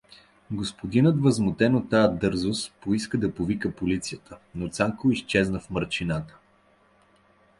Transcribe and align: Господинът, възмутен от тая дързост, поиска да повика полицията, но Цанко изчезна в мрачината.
Господинът, 0.51 1.21
възмутен 1.21 1.75
от 1.75 1.89
тая 1.89 2.11
дързост, 2.15 2.73
поиска 2.81 3.17
да 3.17 3.33
повика 3.35 3.75
полицията, 3.75 4.37
но 4.55 4.69
Цанко 4.69 5.11
изчезна 5.11 5.59
в 5.59 5.69
мрачината. 5.69 6.37